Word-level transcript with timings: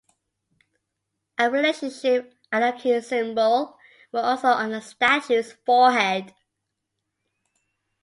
A 1.37 1.51
relationship 1.51 2.33
anarchy 2.51 2.99
symbol 3.01 3.77
was 4.11 4.23
also 4.23 4.47
on 4.47 4.71
the 4.71 4.81
statue's 4.81 5.53
forehead. 5.63 6.33